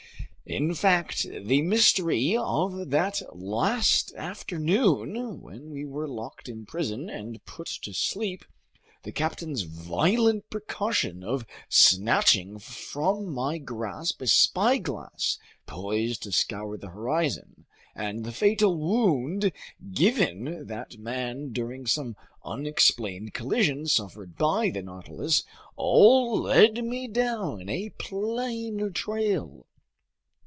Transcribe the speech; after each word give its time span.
In 0.43 0.73
fact, 0.73 1.25
the 1.31 1.61
mystery 1.61 2.35
of 2.35 2.89
that 2.89 3.21
last 3.33 4.13
afternoon 4.15 5.39
when 5.39 5.69
we 5.69 5.85
were 5.85 6.09
locked 6.09 6.49
in 6.49 6.65
prison 6.65 7.09
and 7.09 7.41
put 7.45 7.67
to 7.83 7.93
sleep, 7.93 8.43
the 9.03 9.13
captain's 9.13 9.61
violent 9.61 10.49
precaution 10.49 11.23
of 11.23 11.45
snatching 11.69 12.59
from 12.59 13.31
my 13.31 13.59
grasp 13.59 14.21
a 14.21 14.27
spyglass 14.27 15.39
poised 15.67 16.23
to 16.23 16.33
scour 16.33 16.75
the 16.75 16.89
horizon, 16.89 17.65
and 17.95 18.25
the 18.25 18.33
fatal 18.33 18.75
wound 18.77 19.53
given 19.93 20.67
that 20.67 20.97
man 20.97 21.53
during 21.53 21.87
some 21.87 22.17
unexplained 22.43 23.33
collision 23.33 23.85
suffered 23.87 24.35
by 24.35 24.69
the 24.69 24.81
Nautilus, 24.81 25.45
all 25.77 26.41
led 26.41 26.83
me 26.83 27.07
down 27.07 27.69
a 27.69 27.91
plain 27.91 28.91
trail. 28.91 29.67